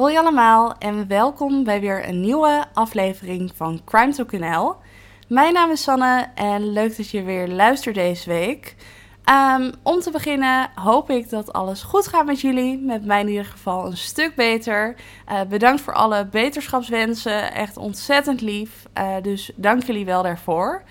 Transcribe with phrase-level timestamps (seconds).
[0.00, 4.78] Hoi allemaal en welkom bij weer een nieuwe aflevering van Crime Talk.
[5.28, 8.74] Mijn naam is Sanne en leuk dat je weer luistert deze week.
[9.24, 12.78] Ehm, om te beginnen hoop ik dat alles goed gaat met jullie.
[12.78, 14.96] Met mij in ieder geval een stuk beter.
[15.28, 17.52] Uh, bedankt voor alle beterschapswensen.
[17.52, 18.86] Echt ontzettend lief.
[18.98, 20.82] Uh, dus dank jullie wel daarvoor.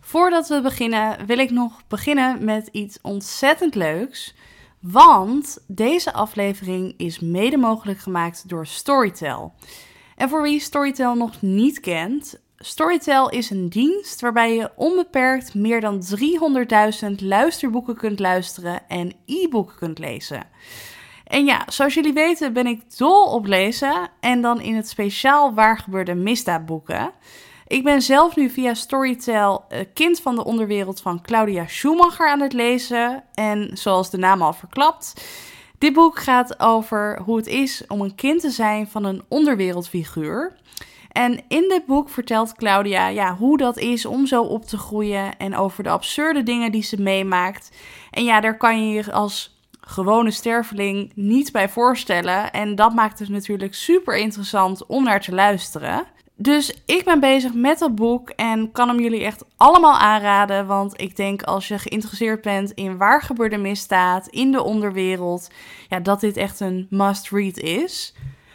[0.00, 4.34] Voordat we beginnen wil ik nog beginnen met iets ontzettend leuks.
[4.86, 9.52] Want deze aflevering is mede mogelijk gemaakt door Storytel.
[10.16, 15.80] En voor wie Storytel nog niet kent, Storytel is een dienst waarbij je onbeperkt meer
[15.80, 16.02] dan
[17.04, 20.42] 300.000 luisterboeken kunt luisteren en e-boeken kunt lezen.
[21.24, 25.54] En ja, zoals jullie weten ben ik dol op lezen en dan in het speciaal
[25.54, 27.12] waar gebeurde misdaadboeken.
[27.66, 32.40] Ik ben zelf nu via Storytel uh, Kind van de Onderwereld van Claudia Schumacher aan
[32.40, 33.24] het lezen.
[33.34, 35.24] En zoals de naam al verklapt,
[35.78, 40.52] dit boek gaat over hoe het is om een kind te zijn van een onderwereldfiguur.
[41.12, 45.38] En in dit boek vertelt Claudia ja, hoe dat is om zo op te groeien
[45.38, 47.70] en over de absurde dingen die ze meemaakt.
[48.10, 52.52] En ja, daar kan je je als gewone sterveling niet bij voorstellen.
[52.52, 56.06] En dat maakt het natuurlijk super interessant om naar te luisteren.
[56.36, 60.66] Dus ik ben bezig met dat boek en kan hem jullie echt allemaal aanraden.
[60.66, 65.50] Want ik denk als je geïnteresseerd bent in waar gebeurde misdaad, in de onderwereld,
[65.88, 68.14] ja, dat dit echt een must-read is.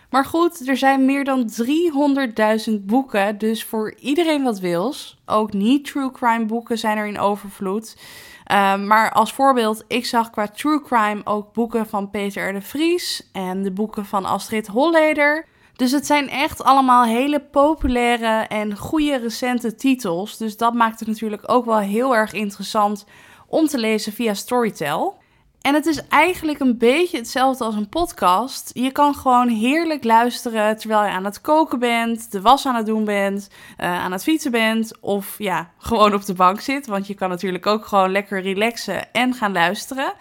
[0.09, 1.49] Maar goed, er zijn meer dan
[2.69, 5.17] 300.000 boeken, dus voor iedereen wat wils.
[5.25, 7.97] Ook niet true crime boeken zijn er in overvloed.
[8.51, 12.53] Uh, maar als voorbeeld, ik zag qua true crime ook boeken van Peter R.
[12.53, 15.45] de Vries en de boeken van Astrid Holleder.
[15.79, 20.37] Dus het zijn echt allemaal hele populaire en goede recente titels.
[20.37, 23.05] Dus dat maakt het natuurlijk ook wel heel erg interessant
[23.47, 25.17] om te lezen via Storytel.
[25.61, 28.71] En het is eigenlijk een beetje hetzelfde als een podcast.
[28.73, 32.85] Je kan gewoon heerlijk luisteren terwijl je aan het koken bent, de was aan het
[32.85, 36.87] doen bent, uh, aan het fietsen bent of ja, gewoon op de bank zit.
[36.87, 40.13] Want je kan natuurlijk ook gewoon lekker relaxen en gaan luisteren.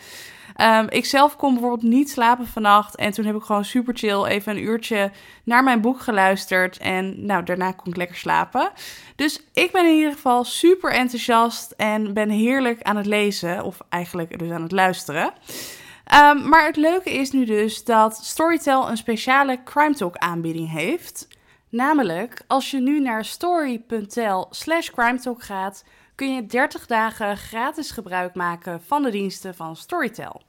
[0.60, 2.96] Um, ik zelf kon bijvoorbeeld niet slapen vannacht.
[2.96, 5.10] En toen heb ik gewoon super chill even een uurtje
[5.44, 6.78] naar mijn boek geluisterd.
[6.78, 8.70] En nou, daarna kon ik lekker slapen.
[9.16, 13.64] Dus ik ben in ieder geval super enthousiast en ben heerlijk aan het lezen.
[13.64, 15.32] Of eigenlijk dus aan het luisteren.
[16.14, 21.28] Um, maar het leuke is nu dus dat Storytel een speciale Crime Talk aanbieding heeft.
[21.69, 27.90] Namelijk, als je nu naar story.tel slash crime talk gaat, kun je 30 dagen gratis
[27.90, 30.42] gebruik maken van de diensten van Storytel.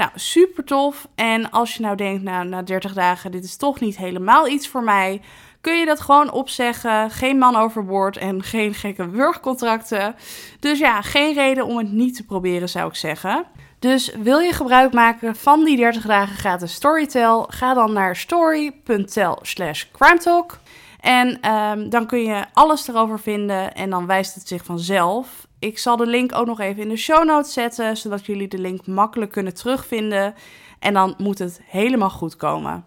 [0.00, 1.08] Nou, super tof.
[1.14, 4.68] En als je nou denkt, nou, na 30 dagen, dit is toch niet helemaal iets
[4.68, 5.20] voor mij,
[5.60, 7.10] kun je dat gewoon opzeggen.
[7.10, 10.14] Geen man overboord en geen gekke wurgcontracten.
[10.60, 13.44] Dus ja, geen reden om het niet te proberen, zou ik zeggen.
[13.78, 17.46] Dus wil je gebruik maken van die 30 dagen gratis Storytel?
[17.48, 20.58] Ga dan naar story.tel slash crimetalk.
[21.00, 25.48] En um, dan kun je alles erover vinden en dan wijst het zich vanzelf.
[25.60, 28.58] Ik zal de link ook nog even in de show notes zetten, zodat jullie de
[28.58, 30.34] link makkelijk kunnen terugvinden.
[30.78, 32.84] En dan moet het helemaal goed komen.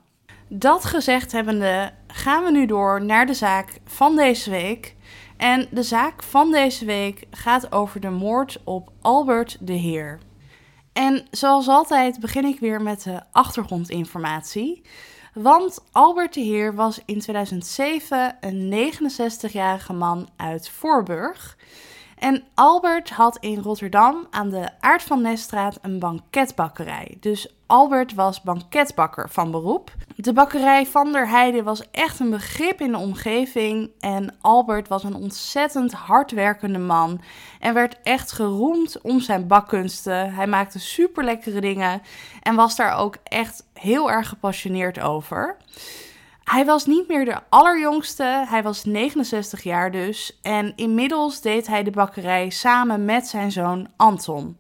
[0.47, 4.95] Dat gezegd hebbende, gaan we nu door naar de zaak van deze week.
[5.38, 10.19] En de zaak van deze week gaat over de moord op Albert de Heer.
[10.94, 14.81] En zoals altijd begin ik weer met de achtergrondinformatie.
[15.34, 21.57] Want Albert de Heer was in 2007 een 69-jarige man uit Voorburg.
[22.23, 27.17] En Albert had in Rotterdam aan de Aard van Neststraat een banketbakkerij.
[27.19, 29.91] Dus Albert was banketbakker van beroep.
[30.16, 33.91] De bakkerij van der Heide was echt een begrip in de omgeving.
[34.00, 37.22] En Albert was een ontzettend hardwerkende man.
[37.59, 40.34] En werd echt geroemd om zijn bakkunsten.
[40.34, 42.01] Hij maakte super lekkere dingen.
[42.41, 45.57] En was daar ook echt heel erg gepassioneerd over.
[46.44, 50.40] Hij was niet meer de allerjongste, hij was 69 jaar dus.
[50.42, 54.58] En inmiddels deed hij de bakkerij samen met zijn zoon Anton.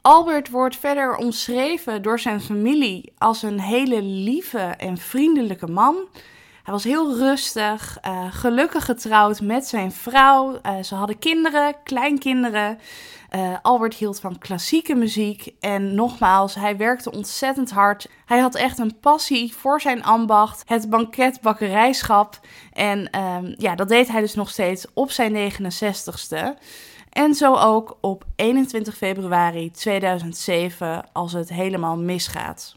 [0.00, 5.96] Albert wordt verder omschreven door zijn familie als een hele lieve en vriendelijke man.
[6.62, 10.58] Hij was heel rustig, uh, gelukkig getrouwd met zijn vrouw.
[10.62, 12.78] Uh, ze hadden kinderen, kleinkinderen.
[13.36, 18.08] Uh, Albert hield van klassieke muziek en nogmaals, hij werkte ontzettend hard.
[18.26, 22.40] Hij had echt een passie voor zijn ambacht, het banketbakkerijschap.
[22.72, 26.62] En um, ja, dat deed hij dus nog steeds op zijn 69ste.
[27.10, 32.76] En zo ook op 21 februari 2007 als het helemaal misgaat.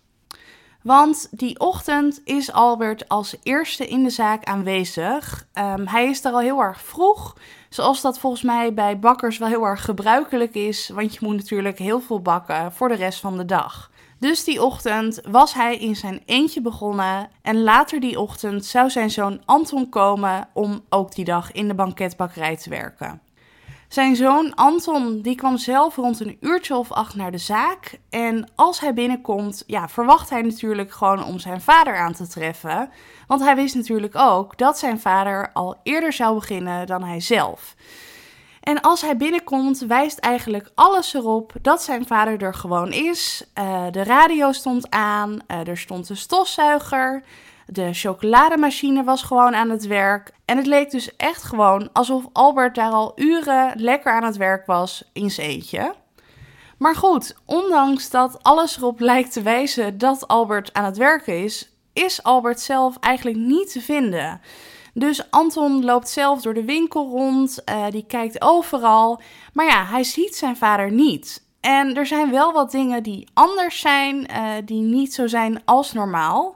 [0.84, 5.48] Want die ochtend is Albert als eerste in de zaak aanwezig.
[5.54, 7.36] Um, hij is er al heel erg vroeg,
[7.70, 10.90] zoals dat volgens mij bij bakkers wel heel erg gebruikelijk is.
[10.90, 13.92] Want je moet natuurlijk heel veel bakken voor de rest van de dag.
[14.20, 19.10] Dus die ochtend was hij in zijn eentje begonnen en later die ochtend zou zijn
[19.12, 23.22] zoon Anton komen om ook die dag in de banketbakkerij te werken.
[23.90, 28.00] Zijn zoon Anton die kwam zelf rond een uurtje of acht naar de zaak.
[28.10, 32.90] En als hij binnenkomt, ja, verwacht hij natuurlijk gewoon om zijn vader aan te treffen.
[33.28, 37.76] Want hij wist natuurlijk ook dat zijn vader al eerder zou beginnen dan hij zelf.
[38.70, 43.44] En als hij binnenkomt, wijst eigenlijk alles erop dat zijn vader er gewoon is.
[43.60, 47.24] Uh, de radio stond aan, uh, er stond een stofzuiger,
[47.66, 50.32] de chocolademachine was gewoon aan het werk.
[50.46, 54.66] En het leek dus echt gewoon alsof Albert daar al uren lekker aan het werk
[54.66, 55.94] was in zijn eentje.
[56.78, 61.70] Maar goed, ondanks dat alles erop lijkt te wijzen dat Albert aan het werken is,
[61.94, 64.42] is Albert zelf eigenlijk niet te vinden.
[64.94, 69.22] Dus Anton loopt zelf door de winkel rond, uh, die kijkt overal.
[69.54, 71.48] Maar ja, hij ziet zijn vader niet.
[71.62, 75.94] En er zijn wel wat dingen die anders zijn, uh, die niet zo zijn als
[75.94, 76.56] normaal.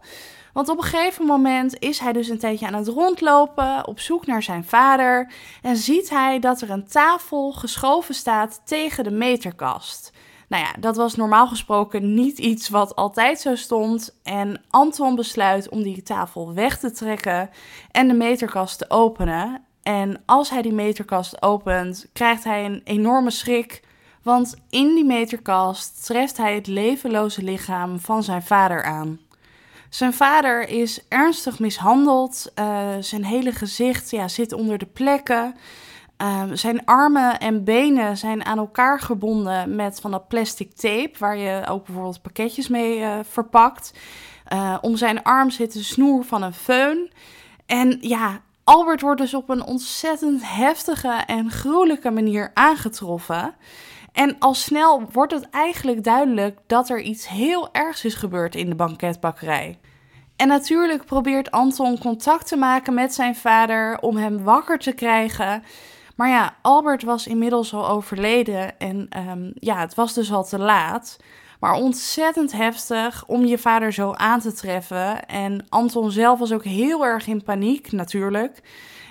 [0.53, 4.25] Want op een gegeven moment is hij dus een tijdje aan het rondlopen, op zoek
[4.25, 5.31] naar zijn vader.
[5.62, 10.12] En ziet hij dat er een tafel geschoven staat tegen de meterkast.
[10.54, 14.20] Nou ja, dat was normaal gesproken niet iets wat altijd zo stond.
[14.24, 17.50] En Anton besluit om die tafel weg te trekken
[17.92, 19.64] en de meterkast te openen.
[19.84, 23.82] En als hij die meterkast opent, krijgt hij een enorme schrik.
[24.24, 29.20] Want in die meterkast treft hij het levenloze lichaam van zijn vader aan.
[29.90, 32.52] Zijn vader is ernstig mishandeld.
[32.60, 35.56] Uh, zijn hele gezicht ja, zit onder de plekken.
[36.18, 41.38] Ehm, zijn armen en benen zijn aan elkaar gebonden met van dat plastic tape, waar
[41.38, 43.94] je ook bijvoorbeeld pakketjes mee uh, verpakt.
[44.54, 47.13] Uh, om zijn arm zit de snoer van een föhn.
[47.65, 53.56] En ja, Albert wordt dus op een ontzettend heftige en gruwelijke manier aangetroffen.
[54.12, 58.69] En al snel wordt het eigenlijk duidelijk dat er iets heel ergs is gebeurd in
[58.69, 59.80] de banketbakkerij.
[60.36, 65.63] En natuurlijk probeert Anton contact te maken met zijn vader om hem wakker te krijgen.
[66.15, 70.60] Maar ja, Albert was inmiddels al overleden en um, ja, het was dus al te
[70.60, 71.18] laat.
[71.60, 75.25] Maar ontzettend heftig om je vader zo aan te treffen.
[75.25, 78.62] En Anton zelf was ook heel erg in paniek, natuurlijk.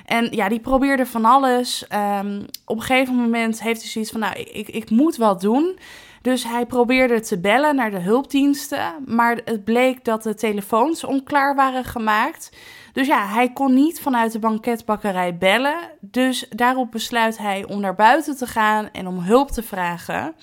[0.04, 1.87] En ja, die probeerde van alles.
[2.20, 5.78] Um, op een gegeven moment heeft hij zoiets van: Nou, ik, ik moet wat doen.
[6.22, 8.94] Dus hij probeerde te bellen naar de hulpdiensten.
[9.06, 12.50] Maar het bleek dat de telefoons onklaar waren gemaakt.
[12.93, 15.79] Dus ja, hij kon niet vanuit de banketbakkerij bellen.
[16.00, 20.35] Dus daarop besluit hij om naar buiten te gaan en om hulp te vragen.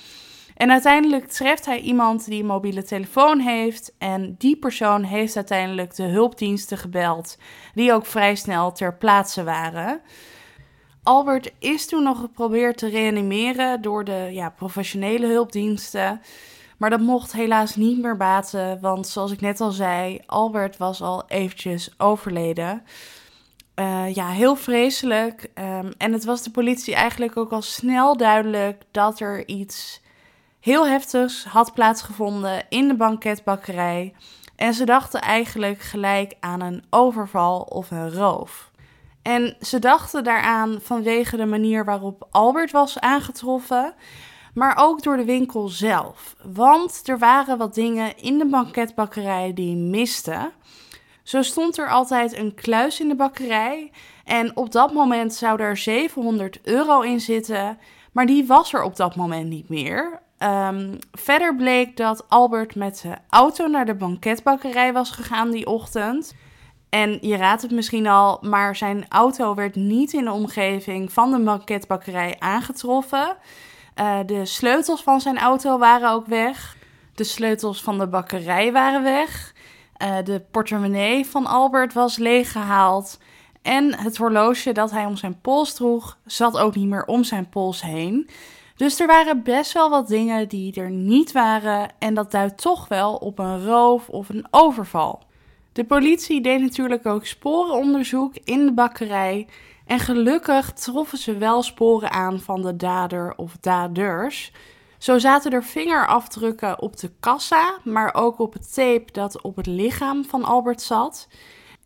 [0.55, 3.93] En uiteindelijk treft hij iemand die een mobiele telefoon heeft.
[3.97, 7.37] En die persoon heeft uiteindelijk de hulpdiensten gebeld,
[7.73, 10.01] die ook vrij snel ter plaatse waren.
[11.03, 16.21] Albert is toen nog geprobeerd te reanimeren door de ja, professionele hulpdiensten.
[16.79, 21.01] Maar dat mocht helaas niet meer baten, want zoals ik net al zei, Albert was
[21.01, 22.83] al eventjes overleden.
[23.75, 25.49] Uh, ja, heel vreselijk.
[25.55, 30.01] Um, en het was de politie eigenlijk ook al snel duidelijk dat er iets
[30.59, 34.13] heel heftigs had plaatsgevonden in de banketbakkerij.
[34.55, 38.71] En ze dachten eigenlijk gelijk aan een overval of een roof.
[39.21, 43.93] En ze dachten daaraan vanwege de manier waarop Albert was aangetroffen
[44.53, 46.35] maar ook door de winkel zelf.
[46.43, 50.51] Want er waren wat dingen in de banketbakkerij die misten.
[51.23, 53.91] Zo stond er altijd een kluis in de bakkerij
[54.25, 57.77] en op dat moment zou er 700 euro in zitten,
[58.11, 60.21] maar die was er op dat moment niet meer.
[60.43, 66.35] Um, verder bleek dat Albert met de auto naar de banketbakkerij was gegaan die ochtend.
[66.89, 71.31] En je raadt het misschien al, maar zijn auto werd niet in de omgeving van
[71.31, 73.37] de banketbakkerij aangetroffen.
[73.99, 76.77] Uh, de sleutels van zijn auto waren ook weg.
[77.15, 79.53] De sleutels van de bakkerij waren weg.
[80.03, 83.19] Uh, de portemonnee van Albert was leeggehaald.
[83.61, 87.49] En het horloge dat hij om zijn pols droeg, zat ook niet meer om zijn
[87.49, 88.29] pols heen.
[88.75, 91.89] Dus er waren best wel wat dingen die er niet waren.
[91.99, 95.23] En dat duidt toch wel op een roof of een overval.
[95.73, 99.47] De politie deed natuurlijk ook sporenonderzoek in de bakkerij.
[99.89, 104.51] En gelukkig troffen ze wel sporen aan van de dader of daders.
[104.97, 109.65] Zo zaten er vingerafdrukken op de kassa, maar ook op het tape dat op het
[109.65, 111.27] lichaam van Albert zat.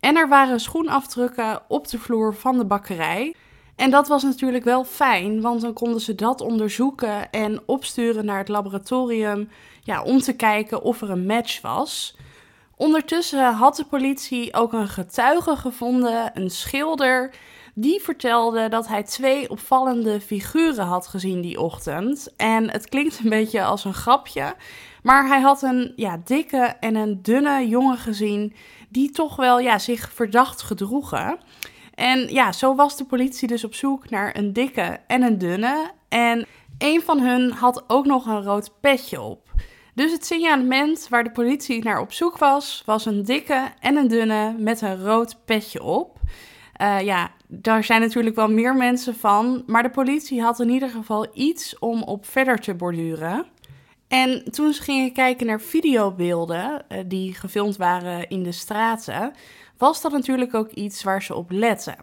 [0.00, 3.34] En er waren schoenafdrukken op de vloer van de bakkerij.
[3.76, 8.38] En dat was natuurlijk wel fijn, want dan konden ze dat onderzoeken en opsturen naar
[8.38, 9.48] het laboratorium
[9.82, 12.16] ja, om te kijken of er een match was.
[12.76, 17.34] Ondertussen had de politie ook een getuige gevonden, een schilder,
[17.76, 22.34] Die vertelde dat hij twee opvallende figuren had gezien die ochtend.
[22.36, 24.54] En het klinkt een beetje als een grapje.
[25.02, 28.54] Maar hij had een ja, dikke en een dunne jongen gezien
[28.88, 31.38] die toch wel ja, zich verdacht gedroegen.
[31.94, 35.90] En ja, zo was de politie dus op zoek naar een dikke en een dunne.
[36.08, 36.46] En
[36.78, 39.50] een van hun had ook nog een rood petje op.
[39.94, 44.08] Dus het signalement waar de politie naar op zoek was, was een dikke en een
[44.08, 46.18] dunne met een rood petje op.
[46.80, 50.88] Uh, ja, daar zijn natuurlijk wel meer mensen van, maar de politie had in ieder
[50.88, 53.46] geval iets om op verder te borduren.
[54.08, 59.32] En toen ze gingen kijken naar videobeelden uh, die gefilmd waren in de straten,
[59.78, 61.96] was dat natuurlijk ook iets waar ze op letten.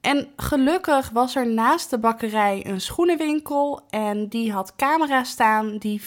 [0.00, 6.00] En gelukkig was er naast de bakkerij een schoenenwinkel en die had camera's staan die
[6.00, 6.06] 24/7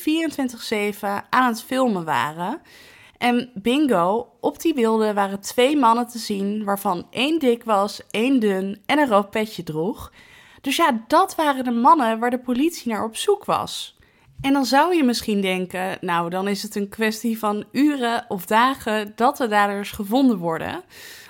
[1.29, 2.61] aan het filmen waren.
[3.25, 8.39] En bingo, op die beelden waren twee mannen te zien, waarvan één dik was, één
[8.39, 10.11] dun en een rood petje droeg.
[10.61, 13.97] Dus ja, dat waren de mannen waar de politie naar op zoek was.
[14.41, 18.45] En dan zou je misschien denken, nou dan is het een kwestie van uren of
[18.45, 20.83] dagen dat de daders gevonden worden.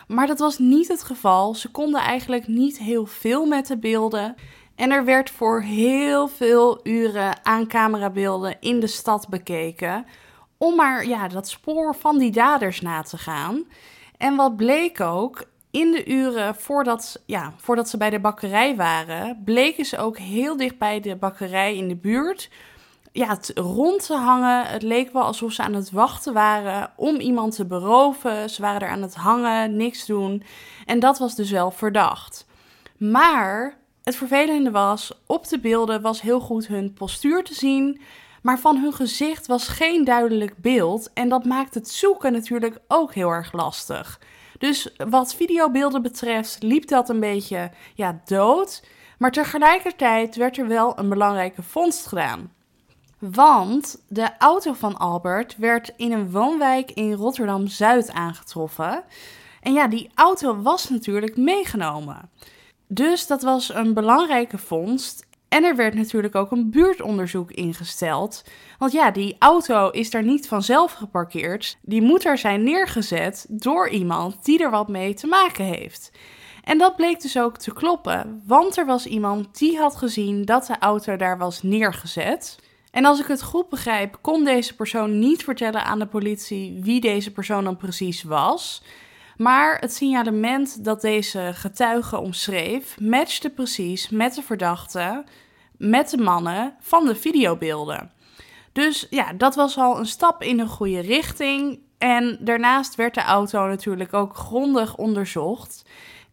[0.08, 1.56] Maar dat was niet het geval.
[1.56, 4.36] Ze konden eigenlijk niet heel veel met de beelden.
[4.76, 10.06] En er werd voor heel veel uren aan camerabeelden in de stad bekeken.
[10.66, 13.64] Om maar ja, dat spoor van die daders na te gaan.
[14.18, 19.42] En wat bleek ook, in de uren voordat, ja, voordat ze bij de bakkerij waren,
[19.44, 22.50] bleken ze ook heel dicht bij de bakkerij in de buurt
[23.12, 24.66] ja, rond te hangen.
[24.66, 28.50] Het leek wel alsof ze aan het wachten waren om iemand te beroven.
[28.50, 30.44] Ze waren er aan het hangen, niks doen.
[30.86, 32.46] En dat was dus wel verdacht.
[32.98, 38.02] Maar het vervelende was, op de beelden was heel goed hun postuur te zien.
[38.46, 41.10] Maar van hun gezicht was geen duidelijk beeld.
[41.14, 44.20] En dat maakt het zoeken natuurlijk ook heel erg lastig.
[44.58, 48.84] Dus wat videobeelden betreft liep dat een beetje ja, dood.
[49.18, 52.54] Maar tegelijkertijd werd er wel een belangrijke vondst gedaan.
[53.20, 59.04] Want de auto van Albert werd in een woonwijk in Rotterdam Zuid aangetroffen.
[59.62, 62.30] En ja, die auto was natuurlijk meegenomen.
[62.88, 65.25] Dus dat was een belangrijke vondst.
[65.56, 68.44] En er werd natuurlijk ook een buurtonderzoek ingesteld.
[68.78, 71.78] Want ja, die auto is daar niet vanzelf geparkeerd.
[71.82, 76.12] Die moet er zijn neergezet door iemand die er wat mee te maken heeft.
[76.64, 80.66] En dat bleek dus ook te kloppen, want er was iemand die had gezien dat
[80.66, 82.60] de auto daar was neergezet.
[82.92, 87.02] En als ik het goed begrijp, kon deze persoon niet vertellen aan de politie wie
[87.02, 88.84] deze persoon dan precies was.
[89.38, 95.24] Maar het signalement dat deze getuige omschreef, matchte precies met de verdachte,
[95.78, 98.12] met de mannen van de videobeelden.
[98.72, 101.80] Dus ja, dat was al een stap in de goede richting.
[101.98, 105.86] En daarnaast werd de auto natuurlijk ook grondig onderzocht.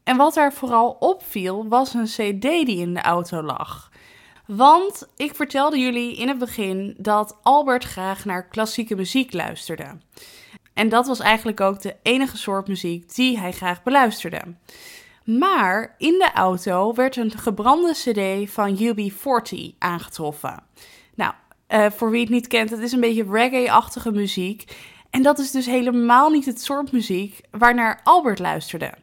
[0.05, 3.91] En wat er vooral opviel, was een CD die in de auto lag.
[4.47, 9.99] Want ik vertelde jullie in het begin dat Albert graag naar klassieke muziek luisterde.
[10.75, 14.41] En dat was eigenlijk ook de enige soort muziek die hij graag beluisterde.
[15.25, 20.63] Maar in de auto werd een gebrande CD van UB40 aangetroffen.
[21.15, 21.33] Nou,
[21.69, 24.77] uh, voor wie het niet kent, het is een beetje reggae-achtige muziek.
[25.11, 28.95] En dat is dus helemaal niet het soort muziek waarnaar Albert luisterde.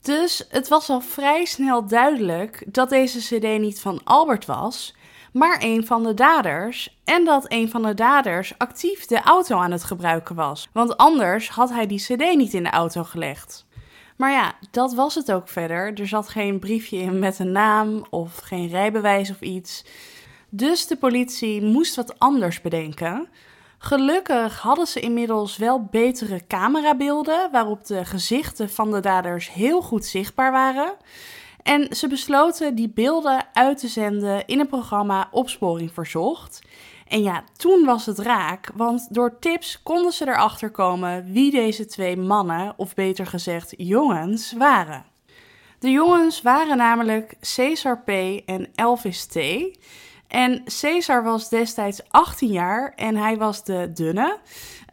[0.00, 4.94] Dus het was al vrij snel duidelijk dat deze CD niet van Albert was,
[5.32, 7.00] maar een van de daders.
[7.04, 10.68] En dat een van de daders actief de auto aan het gebruiken was.
[10.72, 13.65] Want anders had hij die CD niet in de auto gelegd.
[14.16, 16.00] Maar ja, dat was het ook verder.
[16.00, 19.84] Er zat geen briefje in met een naam of geen rijbewijs of iets.
[20.48, 23.28] Dus de politie moest wat anders bedenken.
[23.78, 30.04] Gelukkig hadden ze inmiddels wel betere camerabeelden waarop de gezichten van de daders heel goed
[30.04, 30.94] zichtbaar waren.
[31.62, 36.62] En ze besloten die beelden uit te zenden in een programma Opsporing Verzocht.
[37.08, 41.86] En ja, toen was het raak, want door tips konden ze erachter komen wie deze
[41.86, 45.04] twee mannen, of beter gezegd jongens, waren.
[45.78, 48.08] De jongens waren namelijk Cesar P.
[48.46, 49.36] en Elvis T.
[50.28, 54.38] En Cesar was destijds 18 jaar en hij was de dunne.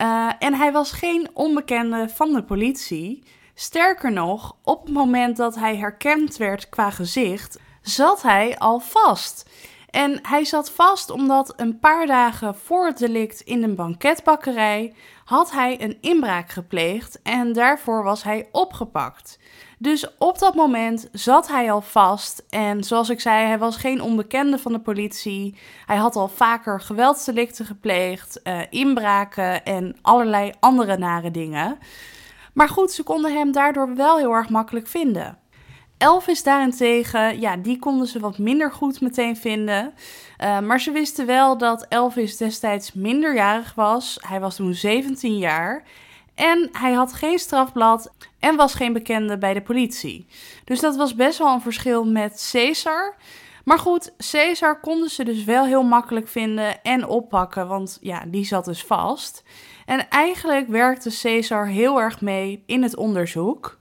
[0.02, 3.24] Uh, en hij was geen onbekende van de politie.
[3.54, 9.50] Sterker nog, op het moment dat hij herkend werd qua gezicht, zat hij al vast.
[9.94, 14.94] En hij zat vast omdat een paar dagen voor het delict in een banketbakkerij
[15.26, 19.40] had hij een inbraak gepleegd en daarvoor was hij opgepakt.
[19.78, 22.46] Dus op dat moment zat hij al vast.
[22.50, 25.58] En zoals ik zei, hij was geen onbekende van de politie.
[25.86, 31.78] Hij had al vaker geweldsdelicten gepleegd, uh, inbraken en allerlei andere nare dingen.
[32.54, 35.38] Maar goed, ze konden hem daardoor wel heel erg makkelijk vinden.
[35.98, 39.94] Elvis daarentegen, ja, die konden ze wat minder goed meteen vinden.
[40.44, 44.18] Uh, maar ze wisten wel dat Elvis destijds minderjarig was.
[44.28, 45.84] Hij was toen 17 jaar.
[46.36, 50.26] En hij had geen strafblad en was geen bekende bij de politie.
[50.64, 53.16] Dus dat was best wel een verschil met Caesar.
[53.64, 58.46] Maar goed, Caesar konden ze dus wel heel makkelijk vinden en oppakken, want ja, die
[58.46, 59.44] zat dus vast.
[59.86, 63.78] En eigenlijk werkte Caesar heel erg mee in het onderzoek.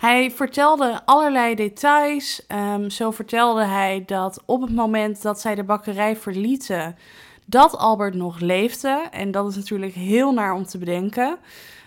[0.00, 2.46] Hij vertelde allerlei details.
[2.46, 6.96] Ehm, zo vertelde hij dat op het moment dat zij de bakkerij verlieten,
[7.44, 9.02] dat Albert nog leefde.
[9.10, 11.36] En dat is natuurlijk heel naar om te bedenken.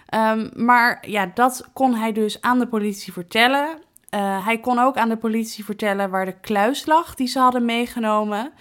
[0.06, 3.68] Ehm, maar ja, dat kon hij dus aan de politie vertellen.
[3.68, 7.66] Uh, hij kon ook aan de politie vertellen waar de kluis lag die ze hadden
[7.66, 8.52] meegenomen.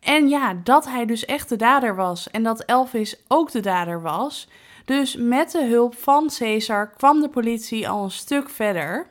[0.00, 4.02] En ja, dat hij dus echt de dader was en dat Elvis ook de dader
[4.02, 4.48] was.
[4.86, 9.06] Dus met de hulp van Caesar kwam de politie al een stuk verder.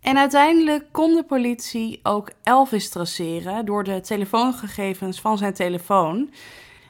[0.00, 6.30] En uiteindelijk kon de politie ook Elvis traceren door de telefoongegevens van zijn telefoon.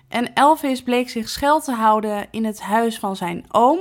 [0.09, 3.79] En Elvis bleek zich schuil te houden in het huis van zijn oom.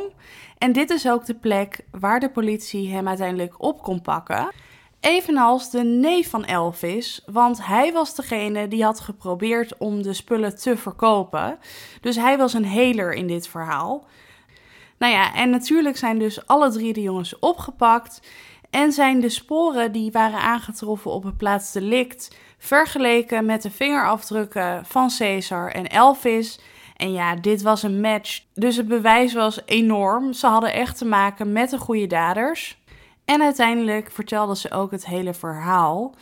[0.57, 4.51] En dit is ook de plek waar de politie hem uiteindelijk op kon pakken.
[4.99, 10.55] Evenals de neef van Elvis, want hij was degene die had geprobeerd om de spullen
[10.55, 11.59] te verkopen.
[12.01, 14.05] Dus hij was een heler in dit verhaal.
[15.03, 18.21] Nou ja, en natuurlijk zijn dus alle drie de jongens opgepakt.
[18.69, 24.85] En zijn de sporen die waren aangetroffen op het plaats delict vergeleken met de vingerafdrukken
[24.85, 26.59] van Caesar en Elvis.
[26.97, 28.41] En ja, dit was een match.
[28.53, 30.33] Dus het bewijs was enorm.
[30.33, 32.77] Ze hadden echt te maken met de goede daders.
[33.25, 36.15] En uiteindelijk vertelden ze ook het hele verhaal.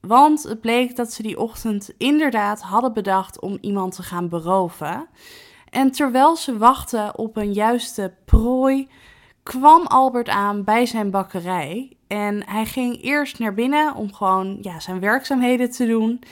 [0.00, 5.08] Want het bleek dat ze die ochtend inderdaad hadden bedacht om iemand te gaan beroven.
[5.70, 8.88] En terwijl ze wachten op een juiste prooi,
[9.42, 11.96] kwam Albert aan bij zijn bakkerij.
[12.06, 16.22] En hij ging eerst naar binnen om gewoon ja, zijn werkzaamheden te doen.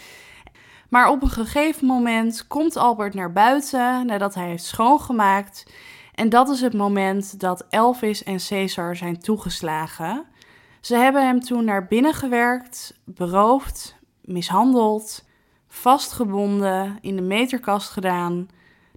[0.88, 5.72] Maar op een gegeven moment komt Albert naar buiten nadat hij heeft schoongemaakt.
[6.14, 10.24] En dat is het moment dat Elvis en Caesar zijn toegeslagen.
[10.80, 15.24] Ze hebben hem toen naar binnen gewerkt, beroofd, mishandeld,
[15.68, 18.48] vastgebonden, in de meterkast gedaan,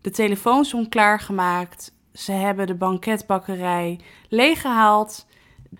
[0.02, 1.92] de telefoons onklaargemaakt.
[2.14, 5.26] Ze hebben de banketbakkerij leeggehaald,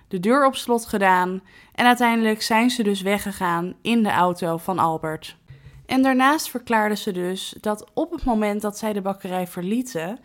[0.08, 1.42] de deur op slot gedaan
[1.74, 5.38] en uiteindelijk zijn ze dus weggegaan in de auto van Albert.
[5.86, 10.20] En daarnaast verklaarden ze dus dat op het moment dat zij de bakkerij verlieten,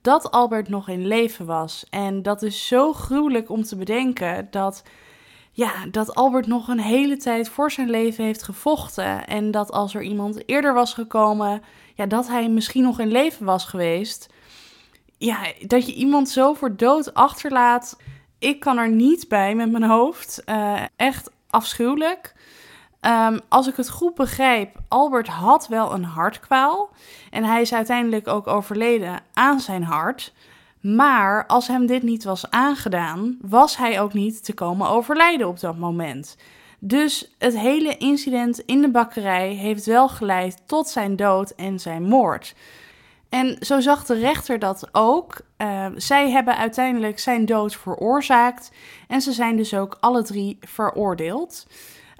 [0.00, 1.86] dat Albert nog in leven was.
[1.90, 4.82] En dat is zo gruwelijk om te bedenken dat,
[5.56, 9.26] ja, dat Albert nog een hele tijd voor zijn leven heeft gevochten.
[9.26, 11.62] En dat als er iemand eerder was gekomen,
[11.94, 14.28] ja, dat hij misschien nog in leven was geweest.
[15.18, 17.98] Ja, dat je iemand zo voor dood achterlaat.
[18.38, 20.42] Ik kan er niet bij met mijn hoofd.
[20.46, 22.34] Uh, echt afschuwelijk.
[23.00, 26.90] Um, als ik het goed begrijp, Albert had wel een hartkwaal.
[27.30, 30.32] En hij is uiteindelijk ook overleden aan zijn hart.
[30.94, 35.60] Maar als hem dit niet was aangedaan, was hij ook niet te komen overlijden op
[35.60, 36.36] dat moment.
[36.78, 42.02] Dus het hele incident in de bakkerij heeft wel geleid tot zijn dood en zijn
[42.02, 42.54] moord.
[43.28, 45.40] En zo zag de rechter dat ook.
[45.58, 48.70] Uh, zij hebben uiteindelijk zijn dood veroorzaakt
[49.08, 51.66] en ze zijn dus ook alle drie veroordeeld.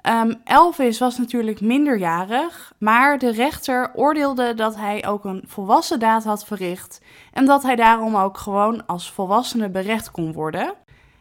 [0.01, 6.23] Um, Elvis was natuurlijk minderjarig, maar de rechter oordeelde dat hij ook een volwassen daad
[6.23, 7.01] had verricht
[7.33, 10.73] en dat hij daarom ook gewoon als volwassene berecht kon worden.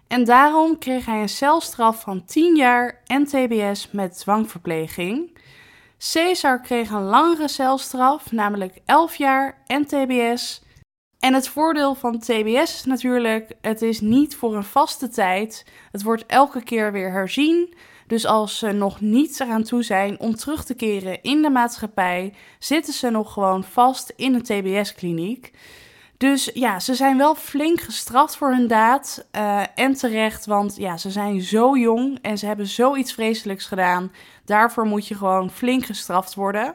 [0.06, 5.38] En daarom kreeg hij een celstraf van 10 jaar en TBS met dwangverpleging.
[6.12, 10.62] Caesar kreeg een langere celstraf, namelijk 11 jaar en TBS.
[11.18, 15.64] En het voordeel van TBS is natuurlijk, het is niet voor een vaste tijd.
[15.92, 17.74] Het wordt elke keer weer herzien.
[18.06, 22.34] Dus als ze nog niet eraan toe zijn om terug te keren in de maatschappij,
[22.58, 25.52] zitten ze nog gewoon vast in een TBS-kliniek.
[26.16, 29.26] Dus ja, ze zijn wel flink gestraft voor hun daad.
[29.32, 34.12] Uh, en terecht, want ja, ze zijn zo jong en ze hebben zoiets vreselijks gedaan.
[34.44, 36.74] Daarvoor moet je gewoon flink gestraft worden.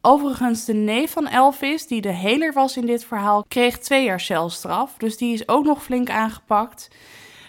[0.00, 4.20] Overigens, de neef van Elvis, die de heler was in dit verhaal, kreeg twee jaar
[4.20, 4.94] celstraf.
[4.98, 6.88] Dus die is ook nog flink aangepakt.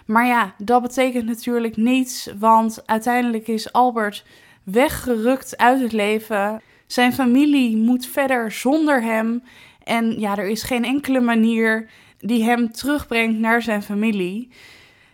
[0.09, 4.25] Maar ja, dat betekent natuurlijk niets, want uiteindelijk is Albert
[4.63, 6.61] weggerukt uit het leven.
[6.87, 9.43] Zijn familie moet verder zonder hem.
[9.83, 14.49] En ja, er is geen enkele manier die hem terugbrengt naar zijn familie.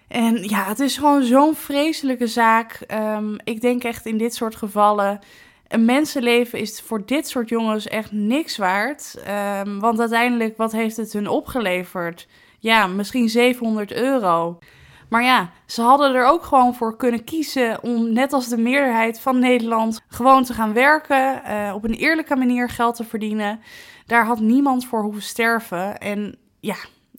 [0.07, 2.79] En ja, het is gewoon zo'n vreselijke zaak.
[2.93, 5.19] Um, ik denk echt in dit soort gevallen.
[5.67, 9.15] Een mensenleven is voor dit soort jongens echt niks waard.
[9.63, 12.27] Um, want uiteindelijk, wat heeft het hun opgeleverd?
[12.59, 14.59] Ja, misschien 700 euro.
[15.09, 19.19] Maar ja, ze hadden er ook gewoon voor kunnen kiezen om, net als de meerderheid
[19.19, 23.59] van Nederland, gewoon te gaan werken, uh, op een eerlijke manier geld te verdienen.
[24.05, 25.97] Daar had niemand voor hoeven sterven.
[25.97, 26.75] En ja,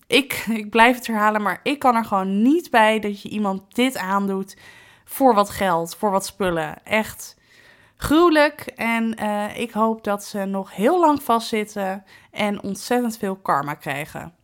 [0.07, 3.75] ik, ik blijf het herhalen, maar ik kan er gewoon niet bij dat je iemand
[3.75, 4.57] dit aandoet
[5.05, 6.85] voor wat geld, voor wat spullen.
[6.85, 7.37] Echt
[7.97, 8.61] gruwelijk.
[8.77, 14.36] En uh, ik hoop dat ze nog heel lang vastzitten en ontzettend veel karma krijgen.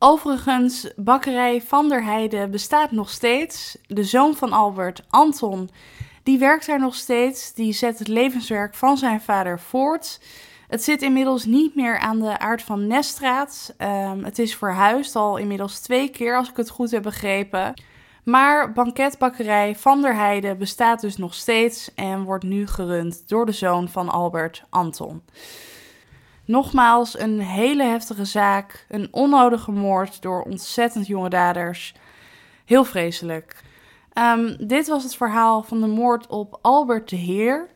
[0.00, 3.78] Overigens, bakkerij Van der Heijden bestaat nog steeds.
[3.86, 5.70] De zoon van Albert, Anton,
[6.22, 7.54] die werkt daar nog steeds.
[7.54, 10.20] Die zet het levenswerk van zijn vader voort.
[10.68, 13.74] Het zit inmiddels niet meer aan de aard van Nestraat.
[13.78, 17.82] Um, het is verhuisd al inmiddels twee keer, als ik het goed heb begrepen.
[18.24, 23.52] Maar banketbakkerij Van der Heijden bestaat dus nog steeds en wordt nu gerund door de
[23.52, 25.22] zoon van Albert, Anton.
[26.48, 31.94] Nogmaals, een hele heftige zaak, een onnodige moord door ontzettend jonge daders.
[32.64, 33.62] Heel vreselijk.
[34.14, 37.68] Um, dit was het verhaal van de moord op Albert de Heer.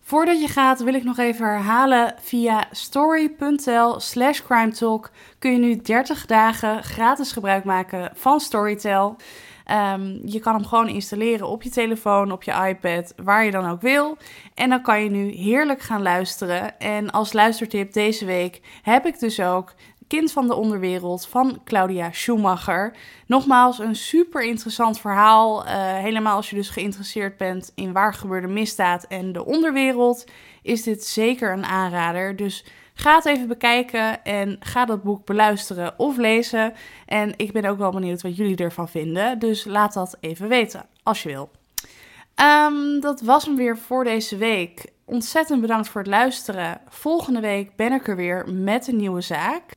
[0.00, 2.14] Voordat je gaat wil ik nog even herhalen.
[2.20, 9.16] Via story.tel slash crimetalk kun je nu 30 dagen gratis gebruik maken van Storytel.
[9.70, 13.70] Um, je kan hem gewoon installeren op je telefoon, op je iPad, waar je dan
[13.70, 14.16] ook wil.
[14.54, 16.78] En dan kan je nu heerlijk gaan luisteren.
[16.78, 19.74] En als luistertip deze week heb ik dus ook
[20.08, 22.96] Kind van de Onderwereld van Claudia Schumacher.
[23.26, 25.66] Nogmaals, een super interessant verhaal.
[25.66, 30.24] Uh, helemaal als je dus geïnteresseerd bent in waar gebeurde misdaad en de onderwereld,
[30.62, 32.36] is dit zeker een aanrader.
[32.36, 32.64] Dus
[32.94, 36.72] ga het even bekijken en ga dat boek beluisteren of lezen.
[37.06, 39.38] En ik ben ook wel benieuwd wat jullie ervan vinden.
[39.38, 41.50] Dus laat dat even weten als je wil.
[42.66, 44.92] Um, dat was hem weer voor deze week.
[45.04, 46.80] Ontzettend bedankt voor het luisteren.
[46.88, 49.72] Volgende week ben ik er weer met een nieuwe zaak.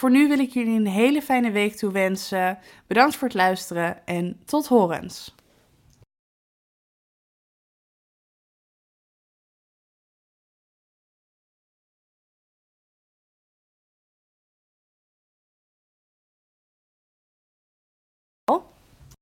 [0.00, 2.58] Voor nu wil ik jullie een hele fijne week toewensen.
[2.86, 5.34] Bedankt voor het luisteren en tot horens.